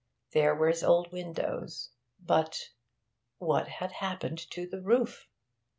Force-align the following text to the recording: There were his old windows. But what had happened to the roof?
There 0.31 0.55
were 0.55 0.69
his 0.69 0.83
old 0.83 1.11
windows. 1.11 1.91
But 2.19 2.57
what 3.37 3.67
had 3.67 3.91
happened 3.91 4.39
to 4.49 4.65
the 4.65 4.81
roof? 4.81 5.27